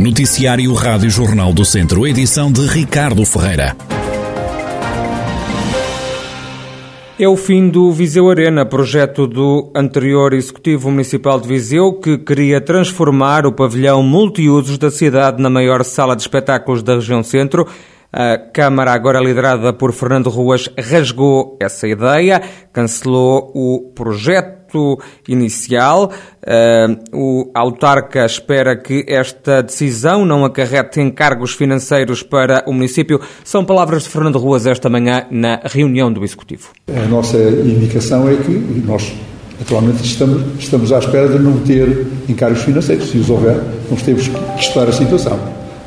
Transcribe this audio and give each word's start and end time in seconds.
Noticiário 0.00 0.72
Rádio 0.72 1.10
Jornal 1.10 1.52
do 1.52 1.62
Centro, 1.62 2.06
edição 2.06 2.50
de 2.50 2.62
Ricardo 2.66 3.22
Ferreira. 3.26 3.76
É 7.18 7.28
o 7.28 7.36
fim 7.36 7.68
do 7.68 7.92
Viseu 7.92 8.30
Arena, 8.30 8.64
projeto 8.64 9.26
do 9.26 9.70
anterior 9.76 10.32
Executivo 10.32 10.90
Municipal 10.90 11.38
de 11.38 11.46
Viseu, 11.46 11.92
que 11.92 12.16
queria 12.16 12.62
transformar 12.62 13.44
o 13.44 13.52
pavilhão 13.52 14.02
multiusos 14.02 14.78
da 14.78 14.90
cidade 14.90 15.42
na 15.42 15.50
maior 15.50 15.84
sala 15.84 16.16
de 16.16 16.22
espetáculos 16.22 16.82
da 16.82 16.94
região 16.94 17.22
centro. 17.22 17.66
A 18.10 18.38
Câmara, 18.38 18.94
agora 18.94 19.20
liderada 19.20 19.70
por 19.70 19.92
Fernando 19.92 20.30
Ruas, 20.30 20.66
rasgou 20.78 21.58
essa 21.60 21.86
ideia, 21.86 22.40
cancelou 22.72 23.52
o 23.54 23.92
projeto 23.94 24.59
projeto 24.70 24.98
inicial. 25.28 26.12
Uh, 26.40 26.96
o 27.12 27.50
autarca 27.54 28.24
espera 28.24 28.76
que 28.76 29.04
esta 29.06 29.62
decisão 29.62 30.24
não 30.24 30.44
acarrete 30.44 31.00
encargos 31.00 31.52
financeiros 31.52 32.22
para 32.22 32.64
o 32.66 32.72
município. 32.72 33.20
São 33.44 33.64
palavras 33.64 34.04
de 34.04 34.08
Fernando 34.08 34.38
Ruas 34.38 34.66
esta 34.66 34.88
manhã 34.88 35.26
na 35.30 35.60
reunião 35.64 36.12
do 36.12 36.24
Executivo. 36.24 36.70
A 36.88 37.06
nossa 37.08 37.36
indicação 37.36 38.28
é 38.28 38.36
que 38.36 38.52
nós 38.86 39.12
Atualmente 39.60 40.02
estamos, 40.02 40.42
estamos 40.58 40.90
à 40.90 40.98
espera 40.98 41.28
de 41.28 41.38
não 41.38 41.58
ter 41.58 42.06
encargos 42.26 42.62
financeiros. 42.62 43.10
Se 43.10 43.18
os 43.18 43.28
houver, 43.28 43.60
nós 43.90 44.00
temos 44.00 44.26
que 44.26 44.58
estudar 44.58 44.88
a 44.88 44.92
situação. 44.92 45.38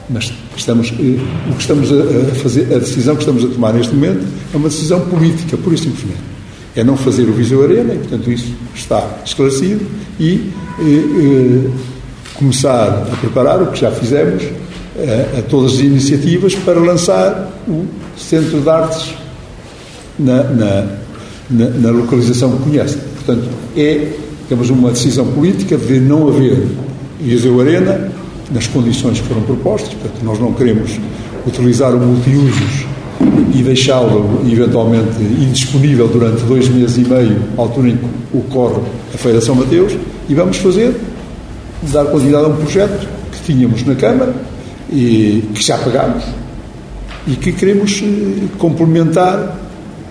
Mas 0.07 0.31
estamos, 0.55 0.91
eh, 0.91 1.49
o 1.49 1.55
que 1.55 1.61
estamos 1.61 1.91
a 1.91 2.35
fazer, 2.35 2.71
a 2.71 2.77
decisão 2.77 3.15
que 3.15 3.21
estamos 3.21 3.43
a 3.43 3.47
tomar 3.47 3.73
neste 3.73 3.95
momento 3.95 4.27
é 4.53 4.57
uma 4.57 4.69
decisão 4.69 4.99
política, 5.09 5.57
pura 5.57 5.73
e 5.73 5.79
simplesmente 5.79 6.32
é 6.75 6.83
não 6.83 6.97
fazer 6.97 7.23
o 7.23 7.33
Viseu 7.33 7.63
Arena, 7.63 7.93
e 7.93 7.97
portanto 7.97 8.31
isso 8.31 8.53
está 8.73 9.19
esclarecido, 9.25 9.85
e 10.19 10.51
eh, 10.79 10.83
eh, 10.83 11.69
começar 12.35 13.07
a 13.11 13.15
preparar 13.17 13.61
o 13.61 13.67
que 13.67 13.79
já 13.79 13.91
fizemos, 13.91 14.43
eh, 14.97 15.39
a 15.39 15.41
todas 15.43 15.73
as 15.73 15.79
iniciativas 15.79 16.55
para 16.55 16.79
lançar 16.79 17.51
o 17.67 17.85
Centro 18.17 18.61
de 18.61 18.69
Artes 18.69 19.13
na, 20.17 20.43
na, 20.43 20.87
na, 21.49 21.69
na 21.69 21.91
localização 21.91 22.57
que 22.57 22.63
conhecem. 22.63 23.01
Portanto, 23.15 23.49
é, 23.77 24.11
temos 24.49 24.69
uma 24.69 24.91
decisão 24.91 25.25
política 25.27 25.77
de 25.77 25.99
não 25.99 26.27
haver 26.27 26.67
Viseu 27.19 27.59
Arena 27.61 28.11
nas 28.51 28.67
condições 28.67 29.19
que 29.19 29.27
foram 29.27 29.41
propostas, 29.43 29.93
portanto, 29.93 30.23
nós 30.23 30.39
não 30.39 30.53
queremos 30.53 30.99
utilizar 31.47 31.95
o 31.95 31.99
multiusos 31.99 32.85
e 33.53 33.61
deixá-lo 33.61 34.41
eventualmente 34.45 35.21
indisponível 35.21 36.07
durante 36.07 36.43
dois 36.43 36.67
meses 36.69 36.97
e 36.97 37.01
meio, 37.01 37.37
altura 37.57 37.89
em 37.89 37.97
que 37.97 38.05
ocorre 38.37 38.81
a 39.13 39.17
Feira 39.17 39.41
São 39.41 39.55
Mateus, 39.55 39.93
e 40.27 40.33
vamos 40.33 40.57
fazer, 40.57 40.95
dar 41.91 42.05
quantidade 42.05 42.45
a 42.45 42.47
um 42.47 42.55
projeto 42.55 43.07
que 43.31 43.53
tínhamos 43.53 43.85
na 43.85 43.95
Câmara 43.95 44.33
e 44.91 45.43
que 45.53 45.63
já 45.63 45.77
pagámos 45.77 46.23
e 47.27 47.35
que 47.35 47.51
queremos 47.51 48.01
eh, 48.03 48.47
complementar 48.57 49.59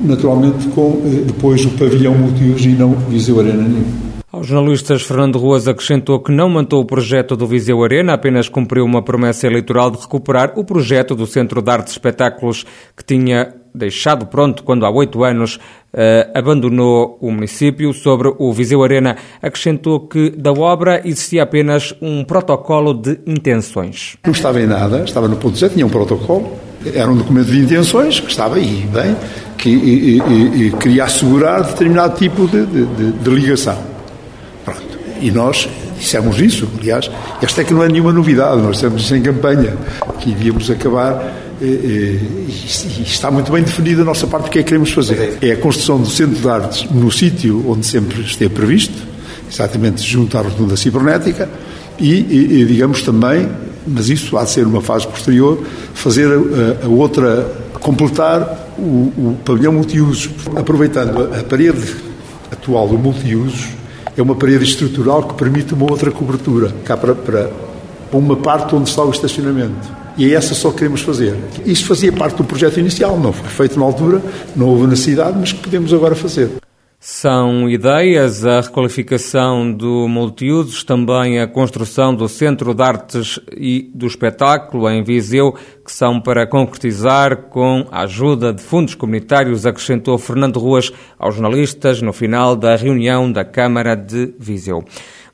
naturalmente 0.00 0.68
com 0.68 1.02
eh, 1.04 1.24
depois 1.26 1.64
o 1.64 1.70
pavilhão 1.70 2.14
multiuso 2.14 2.68
e 2.68 2.72
não 2.72 2.94
Viseu 3.08 3.38
Arena 3.40 3.62
nenhum. 3.62 4.01
Aos 4.32 4.46
jornalistas, 4.46 5.02
Fernando 5.02 5.38
Ruas 5.38 5.68
acrescentou 5.68 6.18
que 6.18 6.32
não 6.32 6.48
mantou 6.48 6.80
o 6.80 6.86
projeto 6.86 7.36
do 7.36 7.46
Viseu 7.46 7.84
Arena, 7.84 8.14
apenas 8.14 8.48
cumpriu 8.48 8.82
uma 8.82 9.02
promessa 9.02 9.46
eleitoral 9.46 9.90
de 9.90 10.00
recuperar 10.00 10.54
o 10.56 10.64
projeto 10.64 11.14
do 11.14 11.26
Centro 11.26 11.60
de 11.60 11.70
Arte 11.70 11.88
e 11.88 11.90
Espetáculos 11.90 12.64
que 12.96 13.04
tinha 13.04 13.54
deixado 13.74 14.24
pronto 14.24 14.62
quando 14.64 14.86
há 14.86 14.90
oito 14.90 15.22
anos 15.22 15.60
eh, 15.92 16.30
abandonou 16.34 17.18
o 17.20 17.30
município. 17.30 17.92
Sobre 17.92 18.34
o 18.38 18.50
Viseu 18.54 18.82
Arena, 18.82 19.18
acrescentou 19.42 20.00
que 20.08 20.30
da 20.30 20.50
obra 20.50 21.02
existia 21.04 21.42
apenas 21.42 21.94
um 22.00 22.24
protocolo 22.24 22.94
de 22.94 23.20
intenções. 23.26 24.16
Não 24.24 24.32
estava 24.32 24.62
em 24.62 24.66
nada, 24.66 25.04
estava 25.04 25.28
no 25.28 25.36
ponto 25.36 25.58
zero, 25.58 25.74
tinha 25.74 25.84
um 25.84 25.90
protocolo, 25.90 26.56
era 26.94 27.10
um 27.10 27.18
documento 27.18 27.48
de 27.48 27.60
intenções 27.60 28.18
que 28.18 28.30
estava 28.30 28.56
aí, 28.56 28.88
bem, 28.90 29.14
que 29.58 29.68
e, 29.68 30.18
e, 30.18 30.66
e 30.68 30.72
queria 30.72 31.04
assegurar 31.04 31.64
determinado 31.64 32.16
tipo 32.16 32.48
de, 32.48 32.64
de, 32.64 33.12
de 33.12 33.30
ligação. 33.30 33.91
E 35.22 35.30
nós 35.30 35.68
dissemos 35.98 36.40
isso, 36.40 36.68
aliás, 36.78 37.08
esta 37.40 37.60
é 37.60 37.64
que 37.64 37.72
não 37.72 37.84
é 37.84 37.88
nenhuma 37.88 38.12
novidade, 38.12 38.60
nós 38.60 38.74
dissemos 38.74 39.02
isso 39.02 39.14
em 39.14 39.22
campanha, 39.22 39.76
que 40.18 40.30
iríamos 40.30 40.68
acabar 40.68 41.32
e, 41.60 41.64
e, 41.64 42.98
e, 42.98 43.02
está 43.04 43.30
muito 43.30 43.52
bem 43.52 43.62
definida 43.62 44.02
a 44.02 44.04
nossa 44.04 44.26
parte 44.26 44.46
do 44.46 44.50
que 44.50 44.58
é 44.58 44.62
que 44.62 44.68
queremos 44.68 44.90
fazer. 44.90 45.38
É 45.40 45.52
a 45.52 45.56
construção 45.56 46.00
do 46.00 46.10
Centro 46.10 46.40
de 46.40 46.48
Artes 46.48 46.90
no 46.90 47.08
sítio 47.12 47.64
onde 47.70 47.86
sempre 47.86 48.20
esteve 48.22 48.52
previsto, 48.52 49.00
exatamente 49.48 50.02
junto 50.02 50.36
à 50.36 50.42
rotunda 50.42 50.76
cibernética, 50.76 51.48
e, 52.00 52.14
e, 52.60 52.64
digamos 52.64 53.02
também, 53.02 53.48
mas 53.86 54.08
isso 54.08 54.36
há 54.36 54.42
de 54.42 54.50
ser 54.50 54.66
uma 54.66 54.80
fase 54.80 55.06
posterior, 55.06 55.62
fazer 55.94 56.26
a, 56.26 56.86
a 56.86 56.88
outra, 56.88 57.48
completar 57.74 58.74
o, 58.76 59.12
o 59.16 59.38
pavilhão 59.44 59.72
multiusos, 59.72 60.30
aproveitando 60.56 61.32
a, 61.32 61.38
a 61.38 61.44
parede 61.44 61.94
atual 62.50 62.88
do 62.88 62.98
multiusos, 62.98 63.68
é 64.16 64.22
uma 64.22 64.34
parede 64.34 64.64
estrutural 64.64 65.22
que 65.22 65.34
permite 65.34 65.74
uma 65.74 65.90
outra 65.90 66.10
cobertura, 66.10 66.72
cá 66.84 66.96
para, 66.96 67.14
para, 67.14 67.50
uma 68.12 68.36
parte 68.36 68.74
onde 68.74 68.88
está 68.88 69.02
o 69.02 69.10
estacionamento. 69.10 70.02
E 70.16 70.30
é 70.30 70.34
essa 70.34 70.54
só 70.54 70.70
que 70.70 70.78
queremos 70.78 71.00
fazer. 71.00 71.34
Isto 71.64 71.86
fazia 71.86 72.12
parte 72.12 72.36
do 72.36 72.44
projeto 72.44 72.78
inicial, 72.78 73.18
não 73.18 73.32
foi 73.32 73.48
feito 73.48 73.78
na 73.78 73.84
altura, 73.84 74.22
não 74.54 74.68
houve 74.68 74.86
necessidade, 74.86 75.38
mas 75.38 75.52
que 75.52 75.60
podemos 75.60 75.92
agora 75.92 76.14
fazer. 76.14 76.50
São 77.04 77.68
ideias 77.68 78.46
a 78.46 78.60
requalificação 78.60 79.72
do 79.72 80.06
multiusos, 80.06 80.84
também 80.84 81.40
a 81.40 81.48
construção 81.48 82.14
do 82.14 82.28
Centro 82.28 82.72
de 82.72 82.80
Artes 82.80 83.40
e 83.50 83.90
do 83.92 84.06
Espetáculo 84.06 84.88
em 84.88 85.02
Viseu, 85.02 85.52
que 85.84 85.90
são 85.90 86.20
para 86.20 86.46
concretizar 86.46 87.48
com 87.48 87.88
a 87.90 88.02
ajuda 88.02 88.52
de 88.52 88.62
fundos 88.62 88.94
comunitários, 88.94 89.66
acrescentou 89.66 90.16
Fernando 90.16 90.60
Ruas 90.60 90.92
aos 91.18 91.34
jornalistas 91.34 92.00
no 92.00 92.12
final 92.12 92.54
da 92.54 92.76
reunião 92.76 93.32
da 93.32 93.44
Câmara 93.44 93.96
de 93.96 94.32
Viseu. 94.38 94.84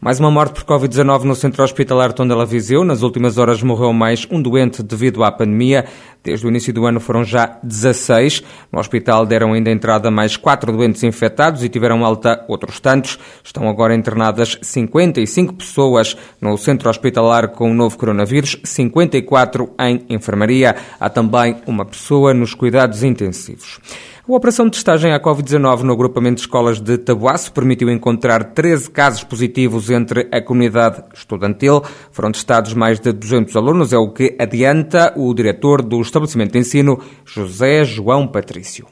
Mais 0.01 0.21
uma 0.21 0.31
morte 0.31 0.63
por 0.63 0.79
Covid-19 0.79 1.25
no 1.25 1.35
centro 1.35 1.65
hospitalar 1.65 2.13
Tondela 2.13 2.47
Viseu. 2.47 2.85
Nas 2.85 3.03
últimas 3.03 3.37
horas 3.37 3.61
morreu 3.65 3.93
mais 3.93 4.29
um 4.31 4.41
doente 4.41 4.81
devido 4.81 5.25
à 5.25 5.33
pandemia. 5.33 5.87
Desde 6.23 6.47
o 6.47 6.49
início 6.49 6.73
do 6.73 6.87
ano 6.87 7.01
foram 7.01 7.25
já 7.25 7.59
16. 7.65 8.45
No 8.71 8.79
hospital 8.79 9.27
deram 9.27 9.55
ainda 9.55 9.73
entrada 9.73 10.09
mais 10.09 10.37
quatro 10.37 10.71
doentes 10.71 11.03
infectados 11.03 11.65
e 11.65 11.69
tiveram 11.69 12.05
alta 12.05 12.45
outros 12.47 12.79
tantos. 12.79 13.19
Estão 13.43 13.69
agora 13.69 13.93
internadas 13.93 14.57
55 14.63 15.55
pessoas 15.55 16.17
no 16.41 16.57
centro 16.57 16.89
hospitalar 16.89 17.49
com 17.49 17.69
o 17.69 17.75
novo 17.75 17.99
coronavírus, 17.99 18.57
54 18.63 19.75
em 19.81 20.05
enfermaria. 20.09 20.77
Há 21.01 21.11
também 21.11 21.57
uma 21.67 21.85
pessoa 21.85 22.33
nos 22.33 22.55
cuidados 22.55 23.03
intensivos. 23.03 23.81
A 24.31 24.37
operação 24.37 24.67
de 24.67 24.73
testagem 24.73 25.15
à 25.15 25.19
Covid-19 25.19 25.85
no 25.85 25.93
agrupamento 25.95 26.35
de 26.35 26.41
escolas 26.43 26.79
de 26.79 26.99
Tabuaço 26.99 27.51
permitiu 27.51 27.89
encontrar 27.89 28.53
13 28.53 28.91
casos 28.91 29.25
positivos 29.25 29.89
entre 29.89 30.29
a 30.31 30.43
comunidade 30.43 31.03
estudantil. 31.15 31.81
Foram 32.13 32.31
testados 32.31 32.75
mais 32.75 33.01
de 33.01 33.11
200 33.11 33.57
alunos, 33.57 33.91
é 33.91 33.97
o 33.97 34.13
que 34.13 34.37
adianta 34.39 35.15
o 35.17 35.33
diretor 35.33 35.81
do 35.81 35.99
estabelecimento 36.03 36.53
de 36.53 36.59
ensino, 36.59 36.99
José 37.25 37.85
João 37.85 38.29
Patrício 38.29 38.87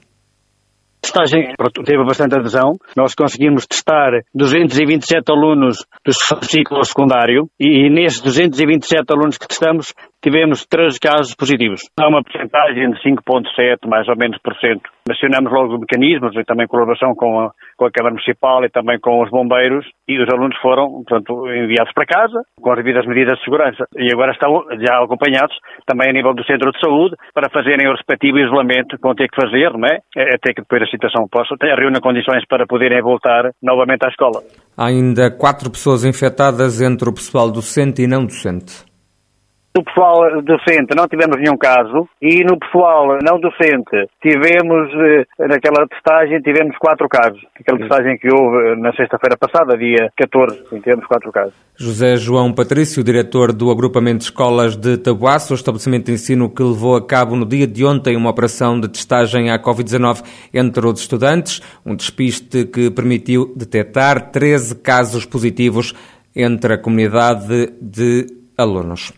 testagem 1.17 1.55
teve 1.85 2.05
bastante 2.05 2.35
adesão. 2.35 2.77
Nós 2.97 3.15
conseguimos 3.15 3.67
testar 3.67 4.11
227 4.35 5.31
alunos 5.31 5.85
do 6.05 6.13
ciclo 6.45 6.85
secundário 6.85 7.49
e, 7.59 7.87
e 7.87 7.91
nesses 7.91 8.21
227 8.21 9.05
alunos 9.11 9.39
que 9.39 9.49
testamos 9.49 9.95
tivemos 10.27 10.67
13 10.67 10.99
casos 10.99 11.35
positivos. 11.39 11.87
Há 11.95 12.09
uma 12.09 12.19
porcentagem 12.21 12.91
de 12.91 12.99
5,7 12.99 13.87
mais 13.87 14.09
ou 14.09 14.17
menos 14.19 14.37
por 14.43 14.59
cento. 14.59 14.91
Mencionamos 15.07 15.53
logo 15.53 15.75
os 15.75 15.81
mecanismos 15.81 16.35
e 16.35 16.43
também 16.43 16.67
colaboração 16.67 17.15
com 17.15 17.47
a, 17.47 17.53
com 17.79 17.87
a 17.87 17.93
Câmara 17.93 18.19
Municipal 18.19 18.65
e 18.65 18.69
também 18.69 18.99
com 18.99 19.23
os 19.23 19.31
bombeiros 19.31 19.87
e 20.09 20.19
os 20.19 20.27
alunos 20.35 20.59
foram, 20.59 21.05
portanto, 21.07 21.47
enviados 21.47 21.93
para 21.95 22.07
casa 22.07 22.43
com 22.61 22.73
as 22.73 22.79
devidas 22.79 23.07
medidas 23.07 23.39
de 23.39 23.45
segurança 23.45 23.87
e 23.95 24.11
agora 24.13 24.33
estão 24.33 24.67
já 24.83 24.99
acompanhados 24.99 25.55
também 25.87 26.11
a 26.11 26.13
nível 26.13 26.35
do 26.35 26.45
Centro 26.45 26.73
de 26.73 26.81
Saúde 26.81 27.15
para 27.33 27.49
fazerem 27.49 27.87
o 27.87 27.95
respectivo 27.95 28.39
isolamento 28.39 28.97
que 28.97 29.03
vão 29.07 29.15
ter 29.15 29.29
que 29.29 29.41
fazer, 29.41 29.71
não 29.79 29.87
é? 29.87 30.03
Até 30.35 30.55
que 30.55 30.63
depois 30.63 30.83
a 30.83 30.91
situação 30.91 31.29
possa, 31.31 31.55
reúna 31.79 32.01
condições 32.01 32.43
para 32.49 32.67
poderem 32.67 33.01
voltar 33.01 33.53
novamente 33.63 34.05
à 34.05 34.09
escola. 34.09 34.43
Há 34.77 34.87
ainda 34.87 35.31
quatro 35.31 35.71
pessoas 35.71 36.05
infectadas 36.05 36.83
entre 36.83 37.09
o 37.09 37.15
pessoal 37.15 37.49
docente 37.53 38.03
e 38.03 38.09
não 38.09 38.25
docente. 38.25 38.86
No 39.77 39.85
pessoal 39.85 40.41
docente 40.41 40.97
não 40.97 41.07
tivemos 41.07 41.37
nenhum 41.37 41.59
caso 41.59 42.09
e 42.23 42.43
no 42.43 42.59
pessoal 42.59 43.19
não 43.23 43.39
docente 43.39 44.09
tivemos, 44.23 44.89
eh, 44.95 45.47
naquela 45.47 45.87
testagem, 45.87 46.41
tivemos 46.41 46.75
quatro 46.79 47.07
casos. 47.07 47.45
Aquela 47.61 47.79
testagem 47.81 48.17
que 48.17 48.27
houve 48.27 48.81
na 48.81 48.91
sexta-feira 48.95 49.37
passada, 49.37 49.77
dia 49.77 50.11
14, 50.17 50.65
sim, 50.71 50.81
tivemos 50.81 51.05
quatro 51.05 51.31
casos. 51.31 51.53
José 51.79 52.17
João 52.17 52.55
Patrício, 52.55 53.05
diretor 53.05 53.53
do 53.53 53.71
agrupamento 53.71 54.21
de 54.21 54.25
escolas 54.25 54.79
de 54.79 54.97
Tabuaço, 54.97 55.53
o 55.53 55.57
estabelecimento 55.57 56.07
de 56.07 56.13
ensino 56.13 56.49
que 56.49 56.63
levou 56.63 56.97
a 56.97 57.07
cabo 57.07 57.37
no 57.37 57.45
dia 57.45 57.67
de 57.67 57.85
ontem 57.85 58.17
uma 58.17 58.31
operação 58.31 58.81
de 58.81 58.89
testagem 58.89 59.51
à 59.51 59.63
Covid-19 59.63 60.25
entre 60.55 60.87
os 60.87 61.01
estudantes, 61.01 61.61
um 61.85 61.95
despiste 61.95 62.65
que 62.65 62.91
permitiu 62.91 63.53
detectar 63.55 64.31
13 64.31 64.77
casos 64.77 65.27
positivos 65.27 65.93
entre 66.35 66.73
a 66.73 66.79
comunidade 66.79 67.75
de 67.79 68.25
alunos. 68.57 69.13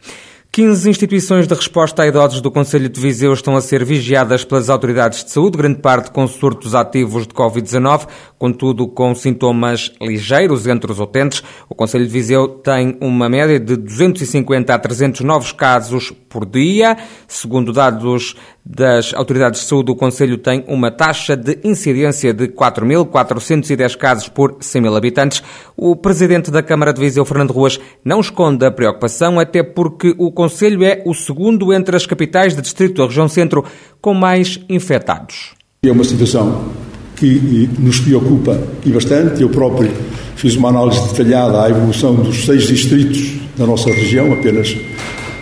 15 0.59 0.91
instituições 0.91 1.47
de 1.47 1.55
resposta 1.55 2.03
a 2.03 2.09
idosos 2.09 2.41
do 2.41 2.51
Conselho 2.51 2.89
de 2.89 3.01
Viseu 3.01 3.33
estão 3.33 3.55
a 3.55 3.61
ser 3.61 3.85
vigiadas 3.85 4.45
pelas 4.45 4.69
autoridades 4.69 5.23
de 5.23 5.31
saúde, 5.31 5.57
grande 5.57 5.79
parte 5.79 6.11
com 6.11 6.27
surtos 6.27 6.75
ativos 6.75 7.29
de 7.29 7.33
Covid-19, 7.33 8.09
contudo 8.37 8.89
com 8.89 9.15
sintomas 9.15 9.93
ligeiros 10.03 10.67
entre 10.67 10.91
os 10.91 10.99
utentes. 10.99 11.45
O 11.69 11.77
Conselho 11.77 12.05
de 12.05 12.11
Viseu 12.11 12.49
tem 12.49 12.99
uma 13.01 13.29
média 13.29 13.61
de 13.61 13.77
250 13.77 14.75
a 14.75 14.79
300 14.81 15.21
novos 15.21 15.53
casos 15.53 16.13
por 16.29 16.45
dia. 16.45 16.97
Segundo 17.29 17.73
dados 17.73 18.35
das 18.71 19.15
autoridades 19.15 19.63
de 19.63 19.67
saúde, 19.67 19.91
o 19.91 19.97
Conselho 19.97 20.37
tem 20.37 20.63
uma 20.69 20.91
taxa 20.91 21.35
de 21.35 21.59
incidência 21.65 22.35
de 22.35 22.49
4.410 22.49 23.97
casos 23.97 24.29
por 24.29 24.59
100 24.61 24.83
mil 24.83 24.95
habitantes. 24.95 25.43
O 25.75 25.97
presidente 25.97 26.51
da 26.51 26.63
Câmara 26.63 26.93
de 26.93 27.01
Viseu, 27.01 27.25
Fernando 27.25 27.53
Ruas, 27.53 27.81
não 28.05 28.21
esconde 28.21 28.67
a 28.67 28.71
preocupação, 28.71 29.41
até 29.41 29.63
porque 29.63 30.15
o 30.19 30.31
Conselho 30.31 30.85
é 30.85 31.03
o 31.07 31.15
segundo 31.15 31.73
entre 31.73 31.97
as 31.97 32.05
capitais 32.05 32.55
de 32.55 32.61
distrito 32.61 32.97
da 32.97 33.07
região 33.07 33.27
centro 33.27 33.65
com 34.03 34.13
mais 34.13 34.61
infectados. 34.69 35.55
É 35.83 35.91
uma 35.91 36.05
situação 36.05 36.69
que 37.17 37.71
nos 37.79 38.01
preocupa 38.01 38.61
e 38.85 38.91
bastante. 38.91 39.41
Eu 39.41 39.49
próprio 39.49 39.91
fiz 40.37 40.57
uma 40.57 40.69
análise 40.69 41.09
detalhada 41.09 41.65
à 41.65 41.71
evolução 41.71 42.15
dos 42.17 42.45
seis 42.45 42.65
distritos 42.65 43.33
da 43.57 43.67
nossa 43.67 43.91
região, 43.91 44.31
apenas 44.31 44.77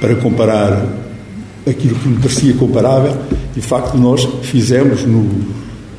para 0.01 0.15
comparar 0.15 1.06
aquilo 1.69 1.97
que 1.97 2.09
me 2.09 2.17
parecia 2.19 2.55
comparável. 2.55 3.17
De 3.55 3.61
facto, 3.61 3.97
nós 3.99 4.27
fizemos, 4.43 5.03
no, 5.05 5.27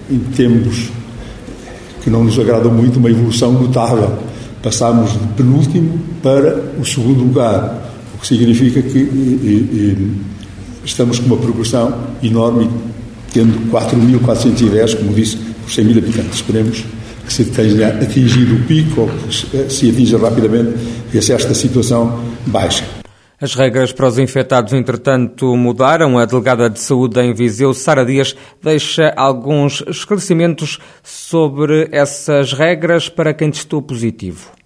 em 0.09 0.19
tempos 0.35 0.89
que 2.03 2.09
não 2.09 2.23
nos 2.23 2.39
agradam 2.39 2.71
muito, 2.71 2.97
uma 2.99 3.09
evolução 3.09 3.51
notável. 3.51 4.17
Passámos 4.63 5.11
de 5.11 5.27
penúltimo 5.35 5.99
para 6.23 6.71
o 6.79 6.85
segundo 6.85 7.23
lugar, 7.23 7.91
o 8.15 8.19
que 8.19 8.27
significa 8.27 8.81
que 8.81 8.97
e, 8.97 9.01
e, 9.01 10.11
estamos 10.85 11.19
com 11.19 11.27
uma 11.27 11.37
progressão 11.37 11.93
enorme, 12.23 12.69
tendo 13.33 13.69
4.410, 13.69 14.97
como 14.97 15.13
disse, 15.13 15.37
por 15.37 15.71
100 15.71 15.85
mil 15.85 15.97
habitantes. 15.97 16.35
Esperemos 16.35 16.85
que 17.25 17.33
se 17.33 17.43
tenha 17.45 17.89
atingido 17.89 18.55
o 18.55 18.59
pico 18.63 19.01
ou 19.01 19.09
que 19.09 19.69
se 19.73 19.89
atinja 19.89 20.17
rapidamente 20.17 20.75
e 21.13 21.21
se 21.21 21.33
esta 21.33 21.53
situação 21.53 22.21
baixe. 22.45 22.96
As 23.39 23.53
regras 23.53 23.91
para 23.91 24.07
os 24.07 24.17
infectados, 24.17 24.73
entretanto, 24.73 25.55
mudaram. 25.55 26.17
A 26.17 26.25
delegada 26.25 26.67
de 26.67 26.79
saúde 26.79 27.19
em 27.21 27.35
Viseu, 27.35 27.71
Sara 27.71 28.03
Dias, 28.03 28.35
deixa 28.63 29.13
alguns 29.15 29.83
esclarecimentos 29.87 30.79
sobre 31.03 31.87
essas 31.91 32.51
regras 32.51 33.09
para 33.09 33.35
quem 33.35 33.51
testou 33.51 33.79
positivo. 33.79 34.56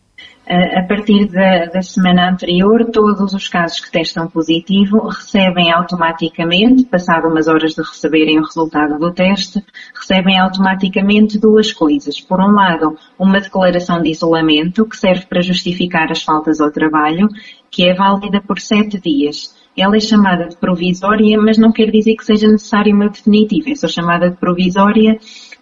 A 0.47 0.81
partir 0.83 1.27
da, 1.27 1.65
da, 1.67 1.81
semana 1.83 2.31
anterior, 2.31 2.85
todos 2.91 3.31
os 3.31 3.47
casos 3.47 3.79
que 3.79 3.91
testam 3.91 4.27
positivo 4.27 5.07
recebem 5.07 5.71
automaticamente, 5.71 6.83
passado 6.85 7.27
umas 7.27 7.47
horas 7.47 7.75
de 7.75 7.81
receberem 7.81 8.39
o 8.39 8.43
resultado 8.43 8.97
do 8.97 9.13
teste, 9.13 9.63
recebem 9.93 10.39
automaticamente 10.39 11.39
duas 11.39 11.71
coisas. 11.71 12.19
Por 12.19 12.41
um 12.41 12.53
lado, 12.53 12.97
uma 13.19 13.39
declaração 13.39 14.01
de 14.01 14.09
isolamento, 14.09 14.85
que 14.85 14.97
serve 14.97 15.27
para 15.27 15.41
justificar 15.41 16.11
as 16.11 16.23
faltas 16.23 16.59
ao 16.59 16.71
trabalho, 16.71 17.29
que 17.69 17.87
é 17.87 17.93
válida 17.93 18.41
por 18.41 18.59
sete 18.59 18.99
dias. 18.99 19.55
Ela 19.77 19.95
é 19.95 20.01
chamada 20.01 20.47
de 20.47 20.57
provisória, 20.57 21.39
mas 21.39 21.57
não 21.57 21.71
quer 21.71 21.89
dizer 21.91 22.15
que 22.15 22.25
seja 22.25 22.47
necessária 22.47 22.93
uma 22.93 23.09
definitiva. 23.09 23.69
É 23.69 23.75
só 23.75 23.87
chamada 23.87 24.29
de 24.29 24.37
provisória 24.37 25.17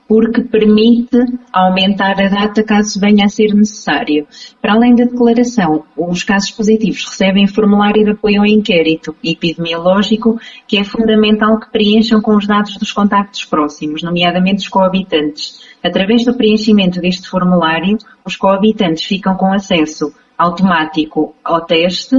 porque 0.09 0.41
permite 0.41 1.19
aumentar 1.53 2.19
a 2.19 2.27
data 2.27 2.63
caso 2.63 3.00
venha 3.00 3.25
a 3.25 3.29
ser 3.29 3.53
necessário. 3.53 4.25
Para 4.59 4.73
além 4.73 4.95
da 4.95 5.03
declaração, 5.03 5.83
os 5.95 6.23
casos 6.23 6.50
positivos 6.50 7.06
recebem 7.06 7.45
formulário 7.45 8.03
de 8.03 8.09
apoio 8.09 8.39
ao 8.39 8.47
inquérito 8.47 9.15
epidemiológico, 9.23 10.39
que 10.67 10.79
é 10.79 10.83
fundamental 10.83 11.59
que 11.59 11.71
preencham 11.71 12.19
com 12.23 12.35
os 12.35 12.47
dados 12.47 12.75
dos 12.77 12.91
contactos 12.91 13.45
próximos, 13.45 14.01
nomeadamente 14.01 14.63
os 14.63 14.67
coabitantes. 14.67 15.59
Através 15.83 16.25
do 16.25 16.33
preenchimento 16.33 17.00
deste 17.00 17.29
formulário, 17.29 18.00
os 18.25 18.35
coabitantes 18.35 19.03
ficam 19.03 19.35
com 19.35 19.53
acesso 19.53 20.12
automático 20.35 21.35
ao 21.44 21.62
teste, 21.62 22.15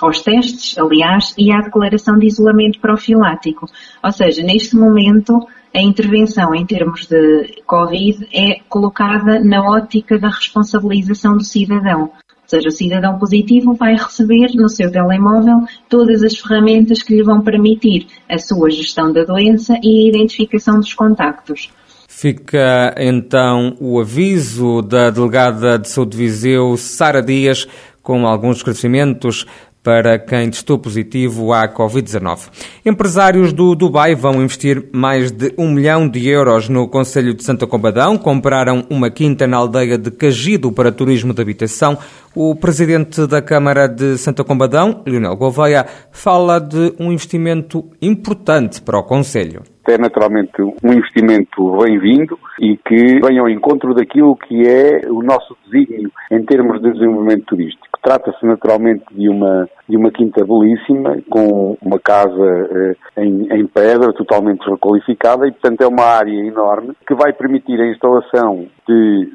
aos 0.00 0.20
testes, 0.20 0.76
aliás, 0.76 1.32
e 1.38 1.52
à 1.52 1.60
declaração 1.60 2.18
de 2.18 2.26
isolamento 2.26 2.80
profilático. 2.80 3.66
Ou 4.02 4.10
seja, 4.10 4.42
neste 4.42 4.74
momento, 4.74 5.46
a 5.74 5.80
intervenção 5.80 6.54
em 6.54 6.66
termos 6.66 7.06
de 7.06 7.62
Covid 7.66 8.26
é 8.32 8.60
colocada 8.68 9.38
na 9.40 9.62
ótica 9.62 10.18
da 10.18 10.28
responsabilização 10.28 11.36
do 11.36 11.44
cidadão. 11.44 12.02
Ou 12.02 12.58
seja, 12.58 12.68
o 12.68 12.72
cidadão 12.72 13.16
positivo 13.16 13.74
vai 13.74 13.94
receber 13.94 14.50
no 14.54 14.68
seu 14.68 14.90
telemóvel 14.90 15.64
todas 15.88 16.22
as 16.24 16.36
ferramentas 16.36 17.02
que 17.02 17.14
lhe 17.14 17.22
vão 17.22 17.40
permitir 17.42 18.08
a 18.28 18.38
sua 18.38 18.70
gestão 18.70 19.12
da 19.12 19.24
doença 19.24 19.74
e 19.80 20.06
a 20.06 20.08
identificação 20.08 20.80
dos 20.80 20.92
contactos. 20.92 21.70
Fica 22.08 22.92
então 22.98 23.76
o 23.80 24.00
aviso 24.00 24.82
da 24.82 25.10
delegada 25.10 25.78
de 25.78 25.88
saúde 25.88 26.10
de 26.10 26.24
Viseu, 26.24 26.76
Sara 26.76 27.22
Dias, 27.22 27.68
com 28.02 28.26
alguns 28.26 28.56
esclarecimentos 28.56 29.46
para 29.82 30.18
quem 30.18 30.50
testou 30.50 30.78
positivo 30.78 31.52
à 31.52 31.66
Covid-19. 31.66 32.48
Empresários 32.84 33.52
do 33.52 33.74
Dubai 33.74 34.14
vão 34.14 34.42
investir 34.42 34.84
mais 34.92 35.30
de 35.30 35.54
um 35.56 35.70
milhão 35.70 36.06
de 36.06 36.28
euros 36.28 36.68
no 36.68 36.86
Conselho 36.86 37.32
de 37.32 37.42
Santa 37.42 37.66
Combadão, 37.66 38.18
compraram 38.18 38.84
uma 38.90 39.10
quinta 39.10 39.46
na 39.46 39.56
aldeia 39.56 39.96
de 39.96 40.10
Cagido 40.10 40.70
para 40.70 40.92
turismo 40.92 41.32
de 41.32 41.40
habitação. 41.40 41.96
O 42.34 42.54
presidente 42.54 43.26
da 43.26 43.42
Câmara 43.42 43.88
de 43.88 44.16
Santa 44.16 44.44
Combadão, 44.44 45.02
Leonel 45.04 45.36
Gouveia, 45.36 45.84
fala 46.12 46.60
de 46.60 46.94
um 47.00 47.10
investimento 47.10 47.90
importante 48.00 48.80
para 48.80 48.98
o 48.98 49.02
Conselho 49.02 49.62
é 49.90 49.98
naturalmente 49.98 50.62
um 50.62 50.92
investimento 50.92 51.78
bem-vindo 51.78 52.38
e 52.60 52.76
que 52.76 53.20
vem 53.20 53.38
ao 53.38 53.48
encontro 53.48 53.94
daquilo 53.94 54.36
que 54.36 54.62
é 54.66 55.00
o 55.08 55.22
nosso 55.22 55.56
desígnio 55.64 56.10
em 56.30 56.44
termos 56.44 56.80
de 56.80 56.92
desenvolvimento 56.92 57.46
turístico. 57.46 57.98
Trata-se 58.02 58.44
naturalmente 58.46 59.04
de 59.10 59.28
uma, 59.28 59.68
de 59.88 59.96
uma 59.96 60.10
quinta 60.10 60.44
belíssima, 60.44 61.18
com 61.28 61.76
uma 61.82 61.98
casa 61.98 62.68
eh, 62.70 62.96
em, 63.18 63.48
em, 63.52 63.66
pedra, 63.66 64.12
totalmente 64.12 64.64
requalificada, 64.70 65.46
e 65.46 65.52
portanto 65.52 65.82
é 65.82 65.86
uma 65.86 66.04
área 66.04 66.32
enorme 66.32 66.94
que 67.06 67.14
vai 67.14 67.32
permitir 67.32 67.78
a 67.80 67.90
instalação 67.90 68.66
de 68.88 69.28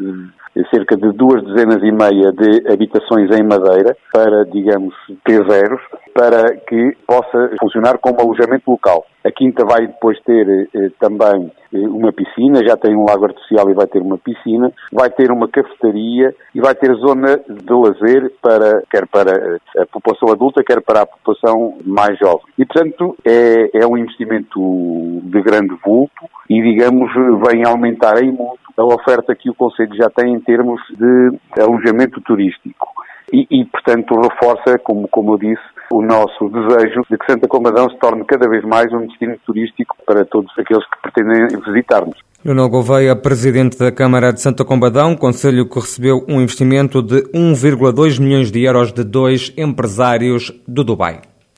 cerca 0.74 0.95
de 0.95 1.12
duas 1.12 1.44
dezenas 1.44 1.83
e 1.83 1.91
meia 1.91 2.31
de 2.31 2.63
habitações 2.86 3.32
em 3.32 3.44
madeira 3.44 3.98
para, 4.14 4.46
digamos, 4.46 4.94
T0, 5.27 5.80
para 6.15 6.55
que 6.55 6.95
possa 7.05 7.51
funcionar 7.60 7.98
como 7.98 8.22
alojamento 8.22 8.72
local. 8.72 9.05
A 9.25 9.31
Quinta 9.31 9.65
vai 9.65 9.86
depois 9.86 10.17
ter 10.22 10.48
eh, 10.74 10.89
também 10.98 11.51
eh, 11.74 11.77
uma 11.77 12.13
piscina, 12.13 12.65
já 12.65 12.77
tem 12.77 12.95
um 12.95 13.03
lago 13.03 13.25
artificial 13.25 13.69
e 13.69 13.74
vai 13.74 13.86
ter 13.86 14.01
uma 14.01 14.17
piscina, 14.17 14.72
vai 14.93 15.10
ter 15.10 15.29
uma 15.29 15.50
cafetaria 15.50 16.34
e 16.53 16.62
vai 16.62 16.74
ter 16.74 16.93
zona 16.95 17.38
de 17.38 17.74
lazer 17.74 18.31
para, 18.41 18.81
quer 18.89 19.05
para 19.07 19.31
eh, 19.31 19.81
a 19.81 19.86
população 19.88 20.29
adulta, 20.29 20.63
quer 20.63 20.81
para 20.81 21.01
a 21.01 21.05
população 21.05 21.77
mais 21.84 22.17
jovem. 22.17 22.45
E, 22.57 22.65
portanto, 22.65 23.17
é, 23.25 23.81
é 23.81 23.86
um 23.86 23.98
investimento 23.98 24.60
de 25.22 25.41
grande 25.41 25.75
vulto 25.84 26.29
e, 26.50 26.62
digamos, 26.62 27.12
vem 27.45 27.65
aumentar 27.65 28.24
em 28.24 28.31
muito 28.31 28.63
a 28.77 28.84
oferta 28.84 29.36
que 29.36 29.50
o 29.50 29.55
Conselho 29.55 29.95
já 29.95 30.10
tem 30.10 30.34
em 30.34 30.39
termos 30.39 30.81
de 30.98 31.62
alojamento 31.62 32.22
turístico. 32.22 32.95
E, 33.34 33.48
e, 33.50 33.65
portanto, 33.65 34.15
reforça, 34.15 34.77
como, 34.84 35.08
como 35.08 35.34
eu 35.34 35.38
disse, 35.38 35.63
o 35.91 36.01
nosso 36.01 36.50
desejo 36.50 37.01
de 37.10 37.17
que 37.17 37.32
Santa 37.32 37.48
Combadão 37.48 37.89
se 37.89 37.98
torne 37.98 38.24
cada 38.25 38.50
vez 38.50 38.63
mais 38.63 38.91
um 38.94 39.08
destino 39.08 39.36
turístico 39.46 39.96
para 40.05 40.25
todos 40.25 40.51
aqueles 40.58 40.84
que 40.86 41.01
pretendem 41.01 41.60
visitar-nos. 41.65 42.17
Leonel 42.44 42.70
Gouveia, 42.70 43.15
presidente 43.15 43.77
da 43.79 43.91
Câmara 43.91 44.32
de 44.32 44.39
Santa 44.39 44.63
Combadão, 44.63 45.15
conselho 45.15 45.67
que 45.67 45.79
recebeu 45.79 46.24
um 46.29 46.39
investimento 46.39 47.01
de 47.01 47.24
1,2 47.34 48.20
milhões 48.20 48.51
de 48.51 48.63
euros 48.63 48.94
de 48.94 49.03
dois 49.03 49.51
empresários 49.58 50.51
do 50.67 50.84
Dubai. 50.84 51.22